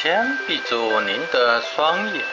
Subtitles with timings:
[0.00, 2.24] 先闭住您的双眼，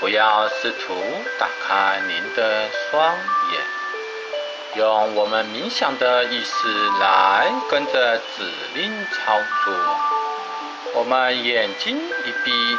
[0.00, 0.94] 不要试图
[1.38, 3.14] 打开您的双
[3.52, 6.66] 眼，用我们冥想的意识
[6.98, 8.42] 来跟着指
[8.74, 9.74] 令操作。
[10.94, 12.78] 我们眼睛一闭，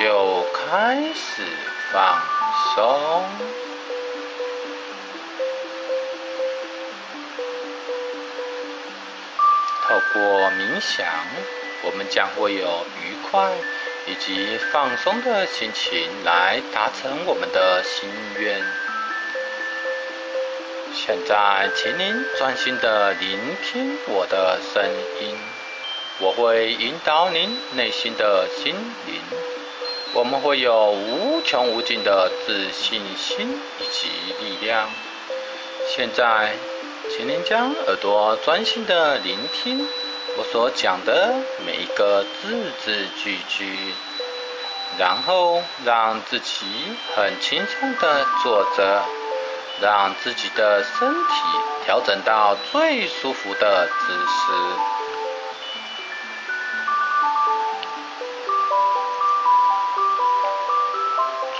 [0.00, 1.42] 就开始
[1.92, 2.18] 放
[2.74, 3.24] 松。
[9.86, 10.22] 透过
[10.52, 11.06] 冥想，
[11.84, 13.52] 我们将会有愉快
[14.06, 18.62] 以及放松的心情来达成我们的心愿。
[20.92, 24.82] 现在，请您专心的聆听我的声
[25.20, 25.36] 音，
[26.20, 28.74] 我会引导您内心的心
[29.06, 29.20] 灵。
[30.14, 34.08] 我们会有无穷无尽的自信心以及
[34.44, 34.88] 力量。
[35.88, 36.54] 现在。
[37.10, 39.86] 请您将耳朵专心的聆听
[40.36, 41.32] 我所讲的
[41.64, 43.94] 每一个字字句句，
[44.98, 46.66] 然后让自己
[47.14, 49.04] 很轻松的坐着，
[49.80, 51.42] 让自己的身体
[51.84, 54.52] 调整到最舒服的姿势。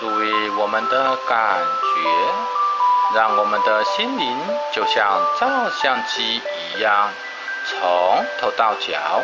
[0.01, 2.55] 注意我们的感觉。
[3.15, 4.37] 让我们的心灵
[4.73, 6.41] 就像照相机
[6.75, 7.11] 一样，
[7.67, 9.23] 从头到脚，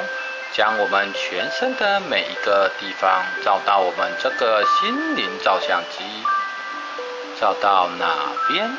[0.52, 6.04] 将我们全身的每一个地方照到我们这个心灵照相机，
[7.38, 8.70] 照到哪边，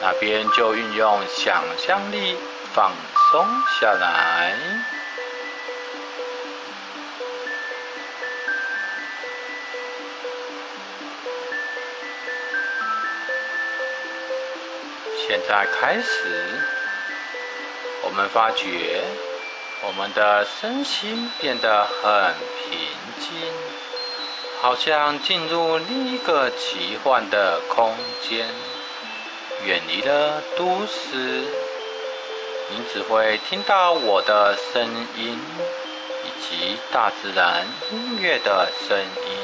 [0.00, 2.36] 哪边就运用想象力
[2.74, 2.90] 放
[3.30, 3.46] 松
[3.80, 4.54] 下来。
[15.26, 16.58] 现在开始，
[18.04, 19.02] 我们发觉
[19.82, 22.34] 我们的身心变得很
[22.70, 22.78] 平
[23.20, 23.30] 静，
[24.60, 28.46] 好像进入另一个奇幻的空间，
[29.64, 31.44] 远离了都市。
[32.70, 34.84] 你只会听到我的声
[35.16, 35.40] 音，
[36.24, 39.36] 以及大自然音乐的声音，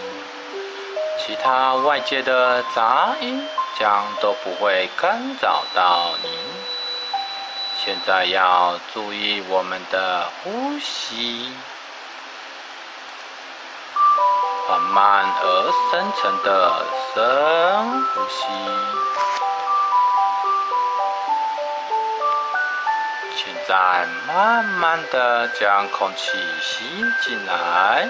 [1.19, 3.47] 其他外界的杂音。
[3.77, 6.31] 将都不会干扰到您。
[7.84, 11.53] 现在要注意我们的呼吸，
[14.67, 18.47] 缓慢而深沉的深呼吸。
[23.37, 28.09] 现在慢慢的将空气吸进来。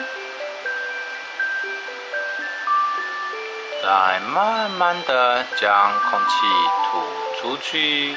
[3.83, 6.37] 再慢慢的将空气
[6.85, 7.03] 吐
[7.41, 8.17] 出去。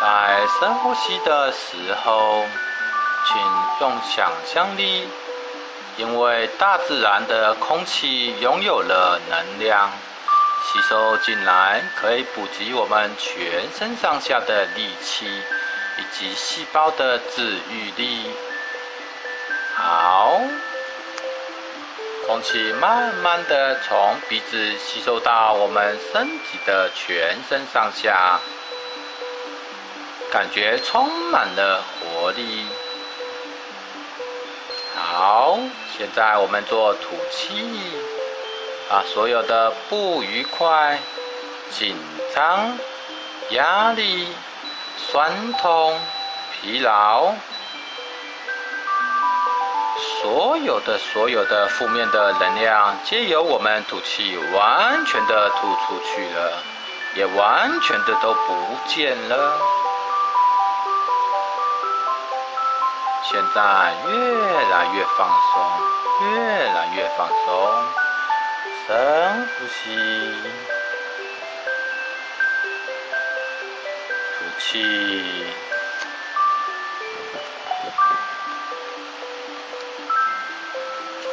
[0.00, 2.44] 在深呼吸的时候，
[3.26, 3.36] 请
[3.80, 5.06] 用想象力，
[5.98, 9.90] 因为大自然的空气拥有了能量，
[10.64, 18.30] 吸收进来可以补给我们全身上下的力气以及细胞的治愈力。
[19.76, 20.40] 好。
[22.26, 28.38] 空气慢慢的从鼻子吸收到我们身体的全身上下，
[30.30, 32.66] 感觉充满了活力。
[34.96, 35.58] 好，
[35.96, 37.80] 现在我们做吐气，
[38.88, 40.98] 把所有的不愉快、
[41.70, 41.96] 紧
[42.34, 42.78] 张、
[43.50, 44.28] 压力、
[44.96, 45.98] 酸痛、
[46.52, 47.32] 疲劳。
[50.22, 56.62] 所有的、所有的负面的能量，皆由我们吐气完全的吐出去了，
[57.16, 59.58] 也完全的都不见了。
[63.32, 64.12] 现在越
[64.70, 65.62] 来越放松，
[66.26, 67.48] 越来越放松，
[68.88, 68.88] 深
[69.46, 69.72] 呼吸，
[74.34, 75.46] 吐气。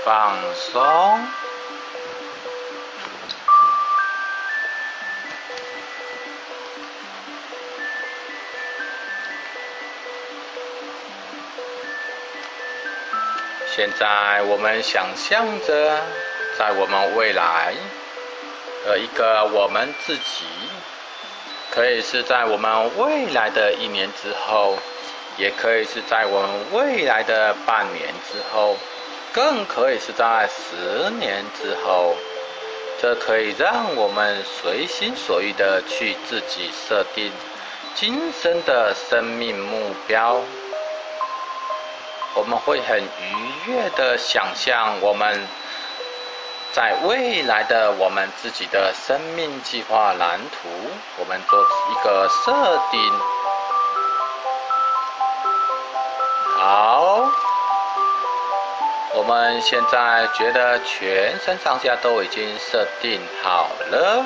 [0.06, 0.78] 放松。
[13.78, 16.02] 现在我们想象着，
[16.58, 17.76] 在我们未来
[18.88, 20.46] 呃一个我们自己，
[21.70, 24.80] 可以是在我们未来的一年之后，
[25.38, 28.76] 也可以是在我们未来的半年之后。
[29.32, 32.16] 更可以是在十年之后，
[33.00, 37.32] 这可以让我们随心所欲的去自己设定
[37.94, 40.42] 今生的生命目标。
[42.38, 45.48] 我们会很愉悦的想象我们
[46.72, 50.70] 在未来的我们自己的生命计划蓝图，
[51.18, 53.02] 我们做一个设定。
[56.60, 57.28] 好，
[59.16, 64.26] 我们现在觉得全身上下都已经设定好了，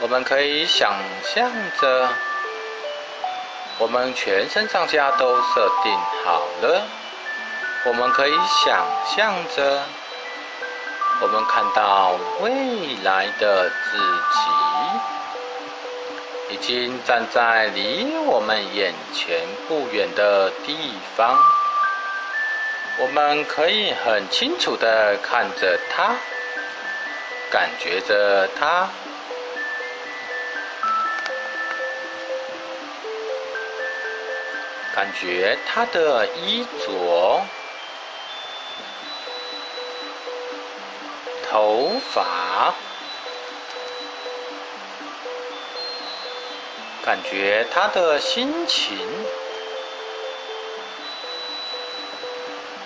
[0.00, 0.92] 我们可以想
[1.22, 1.48] 象
[1.80, 2.08] 着。
[3.78, 5.92] 我们全身上下都设定
[6.24, 6.82] 好了，
[7.84, 8.32] 我们可以
[8.64, 9.82] 想象着，
[11.20, 12.50] 我们看到未
[13.04, 13.98] 来的自
[16.48, 21.38] 己，已经站在离我们眼前不远的地方，
[22.98, 26.14] 我们可以很清楚的看着他，
[27.50, 28.88] 感觉着他。
[34.96, 37.42] 感觉他的衣着、
[41.50, 42.72] 头发，
[47.04, 48.96] 感觉他的心情，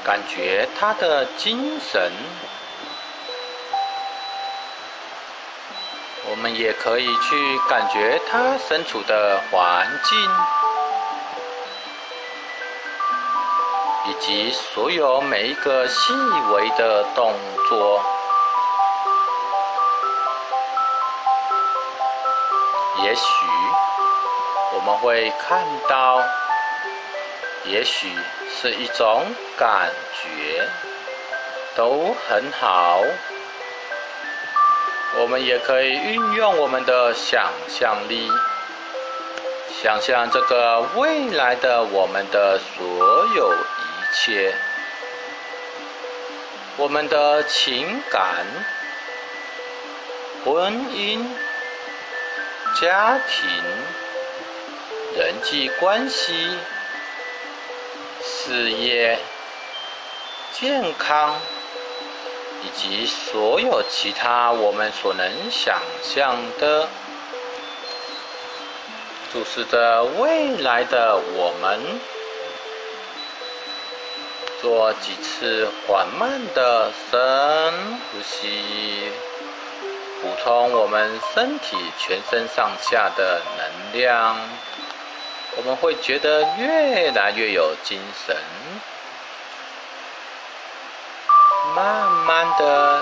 [0.03, 2.11] 感觉他的精神。
[6.29, 10.60] 我们也可以去感觉他身处的环境。
[14.21, 16.13] 及所有每一个细
[16.53, 17.33] 微的动
[17.69, 18.03] 作，
[23.03, 23.23] 也许
[24.75, 26.23] 我们会看到，
[27.65, 28.09] 也许
[28.51, 29.25] 是一种
[29.57, 30.69] 感觉，
[31.75, 33.01] 都很好。
[35.19, 38.31] 我们也可以运用我们的想象力。
[39.83, 43.51] 想象这个未来的我们的所有
[44.13, 44.55] 切，
[46.77, 48.45] 我们的情感、
[50.45, 51.25] 婚姻、
[52.81, 53.49] 家庭、
[55.17, 56.57] 人际关系、
[58.23, 59.19] 事业、
[60.53, 61.37] 健康，
[62.63, 66.89] 以及所有其他我们所能想象的。
[69.33, 72.01] 注视着未来的我们，
[74.61, 77.73] 做几次缓慢的深
[78.13, 79.11] 呼吸，
[80.21, 84.37] 补充我们身体全身上下的能量。
[85.57, 88.37] 我们会觉得越来越有精神。
[91.75, 93.01] 慢慢的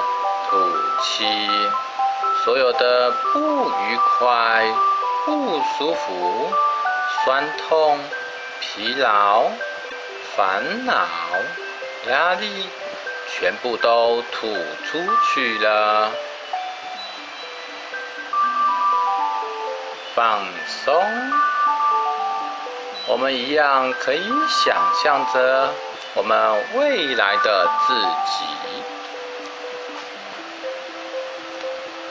[0.48, 0.56] 吐
[1.02, 1.24] 气，
[2.44, 4.64] 所有的不愉快。
[5.26, 6.50] 不舒服、
[7.22, 7.98] 酸痛、
[8.60, 9.44] 疲劳、
[10.38, 10.94] 烦恼、
[12.08, 12.68] 压力，
[13.26, 14.46] 全部都吐
[14.86, 15.00] 出
[15.34, 16.12] 去了。
[20.14, 20.38] 放
[20.68, 20.94] 松，
[23.08, 25.74] 我们一样可以想象着
[26.14, 28.46] 我们未来的自己。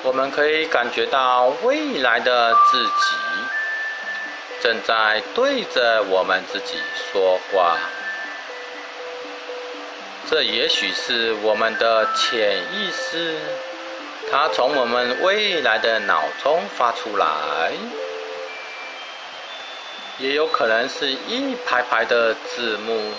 [0.03, 3.15] 我们可以感觉到未来的自己
[4.61, 6.77] 正在对着我们自己
[7.09, 7.77] 说话，
[10.29, 13.37] 这也许是我们的潜意识，
[14.29, 17.71] 它从我们未来的脑中发出来，
[20.19, 23.13] 也有可能是一排排的字幕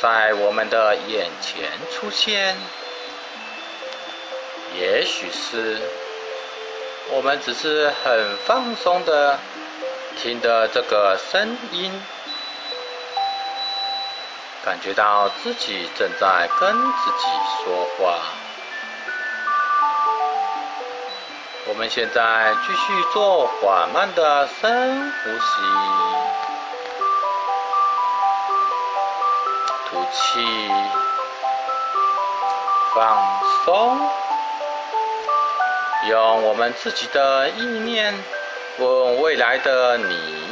[0.00, 2.56] 在我们的眼前出现。
[4.78, 5.78] 也许是
[7.10, 9.38] 我们只是很放松的
[10.16, 11.92] 听的这个声音，
[14.66, 17.28] 感觉到自己正在跟自己
[17.62, 18.18] 说话。
[21.68, 25.62] 我们现在继续做缓慢的深呼吸，
[29.88, 30.68] 吐气，
[32.92, 33.16] 放
[33.64, 34.10] 松。
[36.08, 38.12] 用我们自己的意念
[38.78, 40.44] 问未来的你，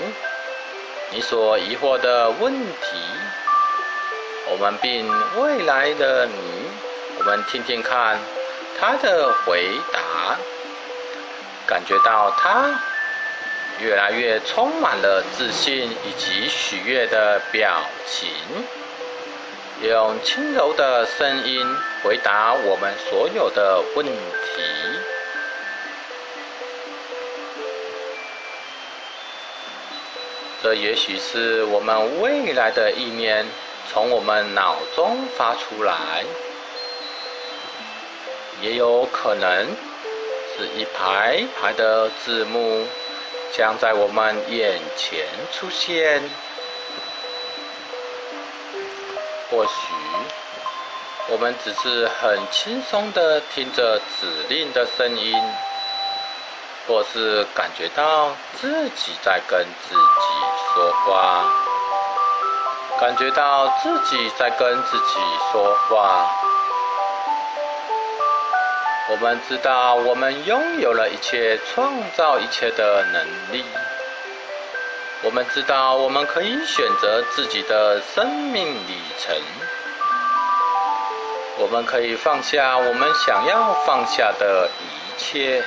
[1.10, 2.96] 你所疑惑的问题，
[4.50, 5.10] 我们并
[5.40, 6.34] 未来的你，
[7.18, 8.18] 我们听听看
[8.78, 10.36] 他的回答，
[11.66, 12.78] 感觉到他
[13.80, 18.28] 越来越充满了自信以及喜悦的表情，
[19.82, 21.66] 用轻柔的声音
[22.02, 24.12] 回答我们所有的问题。
[30.62, 33.44] 这也许是我们未来的一年
[33.92, 36.24] 从我们脑中发出来，
[38.60, 39.66] 也有可能
[40.56, 42.86] 是一排排的字幕
[43.52, 46.22] 将在我们眼前出现。
[49.50, 49.72] 或许
[51.28, 55.34] 我们只是很轻松的听着指令的声音。
[56.86, 59.98] 或是感觉到自己在跟自己
[60.74, 61.50] 说话，
[63.00, 65.20] 感觉到自己在跟自己
[65.50, 66.30] 说话。
[69.10, 73.64] 我们知道，我们拥有了一切创造一切的能力。
[75.22, 79.36] 我们知道，我们可以选择自己的生命里程。
[81.58, 85.62] 我们可以放下我们想要放下的一切。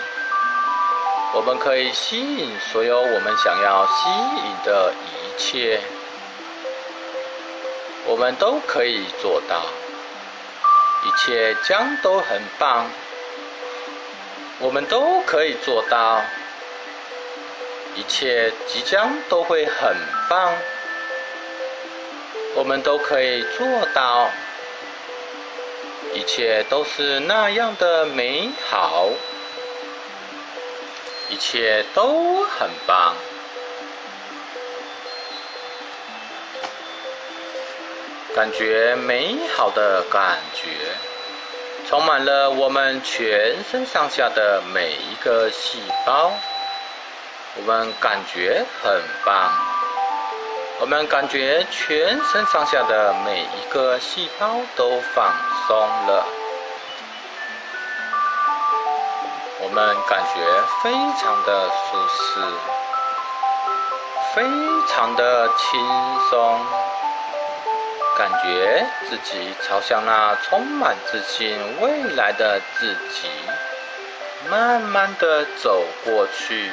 [1.33, 5.81] 我们可以吸引所有我们想要吸引的一切，
[8.07, 9.61] 我们都可以做到，
[11.03, 12.89] 一切将都很棒，
[14.59, 16.21] 我们都可以做到，
[17.95, 19.95] 一切即将都会很
[20.29, 20.53] 棒，
[22.55, 24.29] 我们都可以做到，
[26.13, 29.09] 一切都是那样的美好。
[31.29, 33.13] 一切都很棒，
[38.37, 40.69] 感觉美好的感觉，
[41.89, 46.31] 充满了我们全身上下的每一个细胞。
[47.55, 49.51] 我们感觉很棒，
[50.81, 55.33] 我们感觉全身上下的每一个细胞都放
[55.67, 55.75] 松
[56.05, 56.23] 了。
[59.63, 60.39] 我们感觉
[60.83, 62.39] 非常的舒适，
[64.35, 64.43] 非
[64.89, 65.79] 常的轻
[66.29, 66.59] 松，
[68.17, 73.29] 感觉自己朝向那充满自信未来的自己，
[74.49, 76.71] 慢慢的走过去。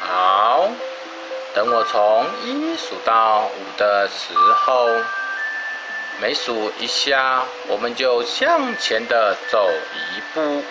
[0.00, 0.70] 好，
[1.54, 4.88] 等我从一数到五的时候。
[6.18, 10.64] 每数一下，我们就向前的走一步，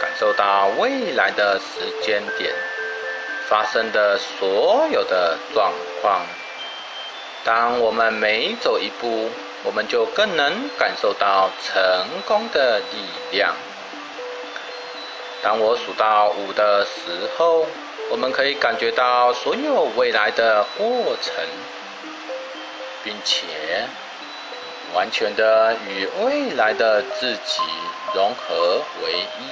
[0.00, 2.54] 感受到未来的时间点
[3.48, 6.22] 发生的所有的状况。
[7.44, 9.30] 当我们每走一步，
[9.64, 11.76] 我们就更能感受到成
[12.26, 12.84] 功的力
[13.32, 13.54] 量。
[15.42, 17.66] 当我数到五的时候。
[18.08, 20.86] 我们可以感觉到所有未来的过
[21.20, 21.34] 程，
[23.02, 23.88] 并且
[24.94, 27.60] 完全的与未来的自己
[28.14, 29.42] 融合为一，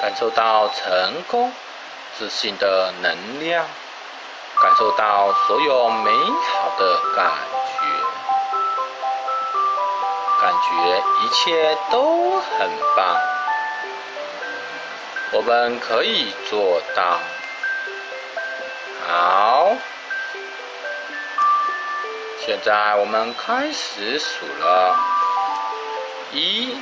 [0.00, 1.52] 感受到成功、
[2.16, 3.66] 自信的能量，
[4.62, 7.30] 感受到所有美好的感
[7.66, 7.84] 觉，
[10.40, 13.14] 感觉一切都很棒。
[15.32, 17.18] 我们可以做到。
[19.06, 19.72] 好，
[22.38, 24.96] 现在我们开始数了。
[26.32, 26.74] 一，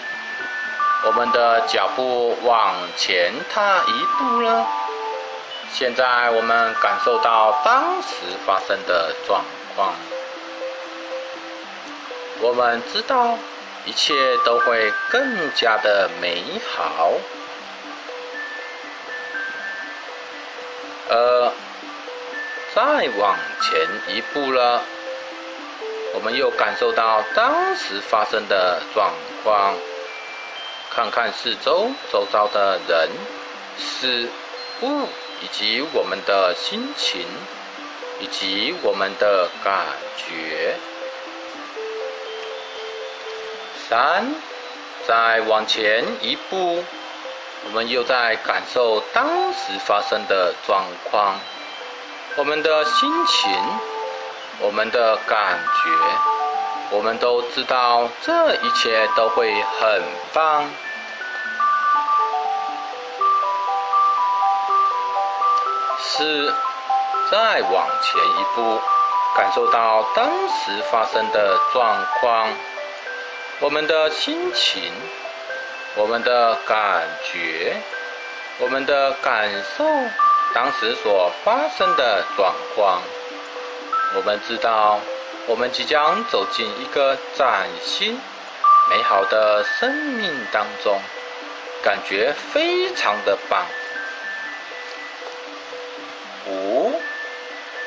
[1.07, 4.67] 我们的脚步往前踏一步了。
[5.73, 9.95] 现在我们感受到当时发生的状况。
[12.41, 13.37] 我们知道
[13.85, 16.43] 一切都会更加的美
[16.77, 17.13] 好。
[21.09, 21.53] 呃，
[22.75, 23.81] 再往前
[24.15, 24.83] 一步了，
[26.15, 29.11] 我们又感受到当时发生的状
[29.43, 29.75] 况，
[30.99, 33.09] 看看四周周遭的人、
[33.79, 34.29] 事
[34.83, 35.07] 物，
[35.41, 37.25] 以及我们的心情，
[38.19, 39.87] 以及我们的感
[40.17, 40.75] 觉。
[43.89, 44.27] 三，
[45.07, 46.83] 再往前一步。
[47.67, 51.39] 我们又在感受当时发生的状况，
[52.37, 53.53] 我们的心情，
[54.59, 60.03] 我们的感觉，我们都知道这一切都会很
[60.33, 60.69] 棒。
[66.01, 66.55] 四，
[67.31, 68.81] 再往前一步，
[69.37, 72.49] 感受到当时发生的状况，
[73.61, 74.93] 我们的心情。
[75.97, 77.75] 我们的感觉，
[78.61, 79.85] 我们的感受，
[80.55, 83.01] 当时所发生的状况，
[84.15, 85.01] 我们知道，
[85.49, 88.21] 我们即将走进一个崭新、
[88.89, 91.01] 美好的生命当中，
[91.83, 93.67] 感觉非常的棒。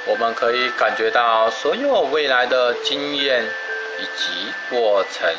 [0.07, 3.45] 我们可以感觉到所有未来的经验
[3.99, 5.29] 以及过程，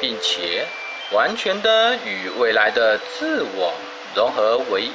[0.00, 0.66] 并且
[1.12, 3.74] 完全的与未来的自我
[4.14, 4.92] 融合为一，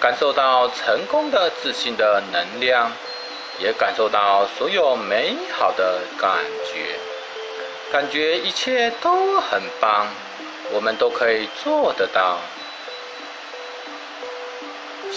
[0.00, 2.90] 感受到成功的自信的能量，
[3.60, 6.28] 也感受到所有美好的感
[6.64, 6.98] 觉，
[7.92, 10.08] 感觉一切都很棒，
[10.72, 12.38] 我们都可以做得到。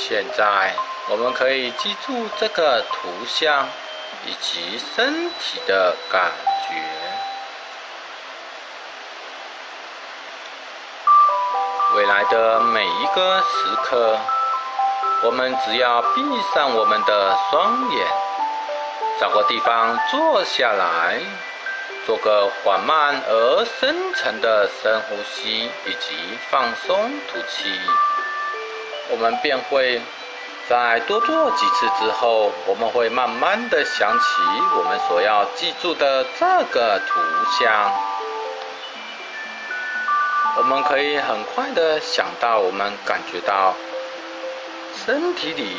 [0.01, 0.73] 现在，
[1.09, 3.67] 我们可以记住这个图像
[4.25, 6.31] 以及身体的感
[6.67, 6.73] 觉。
[11.95, 14.17] 未来的每一个时刻，
[15.23, 16.21] 我们只要闭
[16.55, 18.07] 上我们的双眼，
[19.19, 21.19] 找个地方坐下来，
[22.07, 26.15] 做个缓慢而深沉的深呼吸，以及
[26.49, 27.79] 放松吐气。
[29.11, 30.01] 我们便会
[30.67, 34.25] 在多做几次之后，我们会慢慢的想起
[34.77, 37.19] 我们所要记住的这个图
[37.59, 37.91] 像。
[40.57, 43.73] 我们可以很快的想到，我们感觉到
[45.05, 45.77] 身体里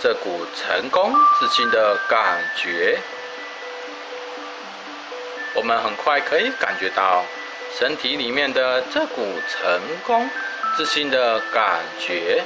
[0.00, 2.98] 这股成功自信的感觉。
[5.54, 7.24] 我们很快可以感觉到
[7.76, 10.30] 身体里面的这股成功
[10.76, 12.42] 自信的感觉。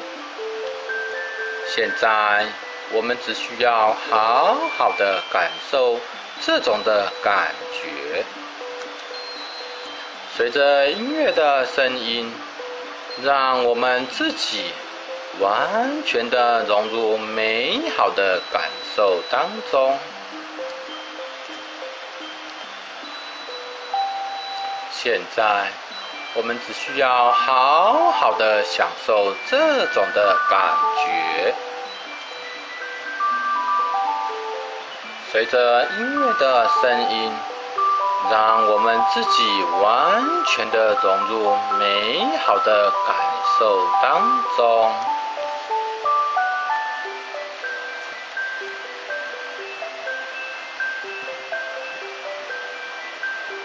[1.66, 2.46] 现在，
[2.92, 5.98] 我们只需要好好的感受
[6.40, 8.24] 这种的感觉。
[10.36, 12.32] 随着音乐的声音，
[13.22, 14.70] 让我们自己
[15.40, 19.98] 完全的融入美好的感受当中。
[24.92, 25.66] 现在。
[26.36, 30.60] 我们只需要好好的享受这种的感
[30.98, 31.54] 觉，
[35.30, 37.32] 随着音乐的声音，
[38.32, 43.16] 让我们自己完全的融入美好的感
[43.56, 44.92] 受当中。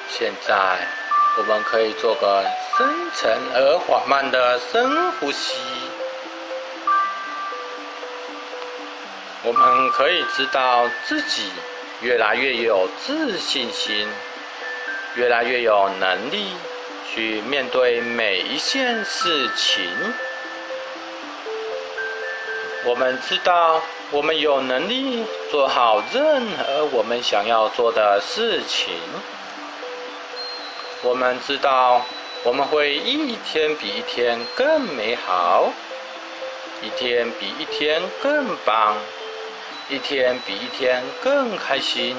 [0.07, 1.08] 现在。
[1.37, 2.43] 我们可以做个
[2.77, 5.55] 深沉而缓慢的深呼吸。
[9.43, 11.49] 我们可以知道自己
[12.01, 14.07] 越来越有自信心，
[15.15, 16.51] 越来越有能力
[17.13, 19.89] 去面对每一件事情。
[22.85, 28.93] 我们知道我们有能力做好任何我们想要做的事情。
[31.01, 32.01] 我们知道，
[32.43, 35.69] 我们会一天比一天更美好，
[36.81, 38.97] 一天比一天更棒，
[39.87, 42.17] 一天比一天更开心。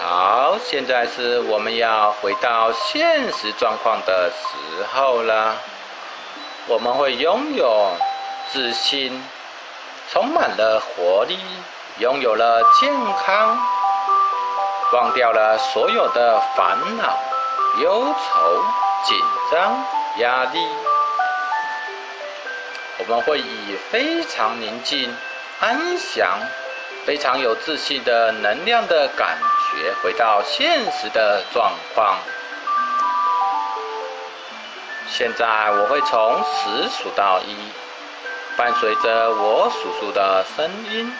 [0.00, 5.54] 好，现在是我们要回到现实状况的时候了。
[6.66, 7.92] 我们会拥有
[8.50, 9.22] 自信，
[10.10, 11.38] 充满了活力，
[11.98, 12.92] 拥有了健
[13.24, 13.71] 康。
[14.92, 17.18] 忘掉了所有的烦恼、
[17.80, 18.64] 忧愁、
[19.04, 19.18] 紧
[19.50, 19.82] 张、
[20.18, 20.58] 压力，
[22.98, 25.10] 我们会以非常宁静、
[25.60, 26.38] 安详、
[27.06, 29.38] 非常有自信的能量的感
[29.70, 32.18] 觉回到现实的状况。
[35.08, 37.56] 现在我会从十数到一，
[38.58, 41.10] 伴随着我数数的声音。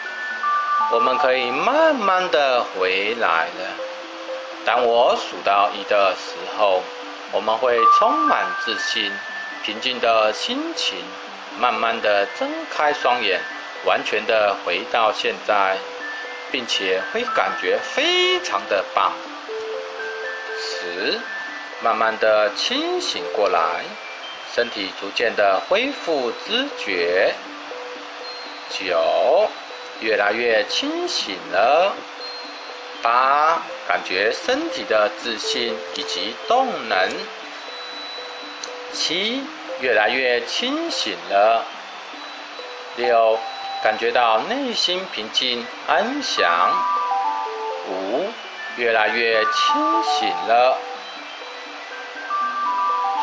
[0.91, 3.75] 我们可以慢慢的回来了。
[4.65, 6.81] 当我数到一的时候，
[7.31, 9.11] 我们会充满自信、
[9.63, 10.97] 平静的心情，
[11.59, 13.41] 慢慢的睁开双眼，
[13.85, 15.77] 完全的回到现在，
[16.51, 19.11] 并且会感觉非常的棒。
[20.59, 21.19] 十，
[21.81, 23.83] 慢慢的清醒过来，
[24.53, 27.33] 身体逐渐的恢复知觉。
[28.69, 29.49] 九。
[30.03, 31.93] 越来越清醒了。
[33.01, 37.09] 八，感觉身体的自信以及动能。
[38.91, 39.41] 七，
[39.79, 41.65] 越来越清醒了。
[42.97, 43.39] 六，
[43.81, 46.71] 感觉到内心平静安详。
[47.89, 48.29] 五，
[48.77, 50.77] 越来越清醒了。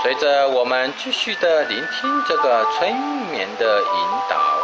[0.03, 2.91] 随着我们继续的聆听这个催
[3.31, 4.60] 眠的引导。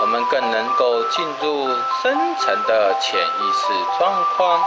[0.00, 1.68] 我们更能够进入
[2.02, 4.60] 深层的潜意识状况，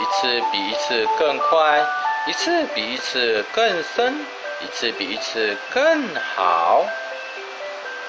[0.00, 1.86] 一次比一次更快，
[2.26, 4.26] 一次比一次更深，
[4.60, 6.84] 一次比一次更好。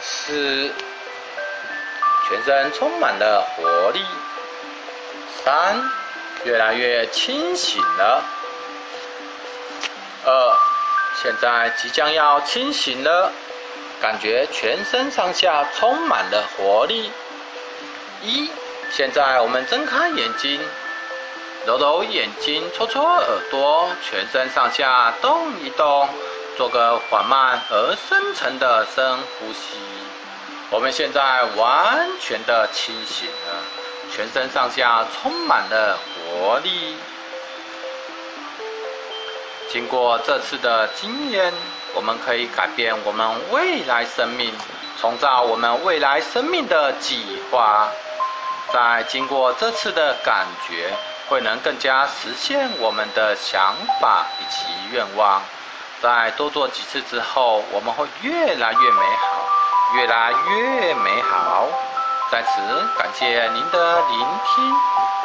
[0.02, 0.72] 四，
[2.28, 4.06] 全身充满了活力。
[5.44, 5.82] 三，
[6.44, 8.24] 越来越清醒了。
[10.26, 10.58] 二，
[11.22, 13.32] 现在即将要清醒了，
[14.02, 17.12] 感觉全身上下充满了活力。
[18.22, 18.50] 一，
[18.92, 20.60] 现在我们睁开眼睛，
[21.66, 26.08] 揉揉眼睛，搓搓耳朵，全身上下动一动，
[26.58, 29.78] 做个缓慢而深沉的深呼吸。
[30.72, 33.64] 我们现在完全的清醒了，
[34.14, 36.96] 全身上下充满了活力。
[39.70, 41.54] 经过这次的经验，
[41.96, 44.54] 我们可以改变我们未来生命，
[45.00, 47.88] 创造我们未来生命的计划。
[48.72, 50.94] 在经过这次的感觉，
[51.28, 55.42] 会能更加实现我们的想法以及愿望。
[56.02, 61.68] 在多做几次之后，我们会越来越美好，越来越美好。
[62.32, 62.62] 在此
[62.98, 65.19] 感谢您的聆听。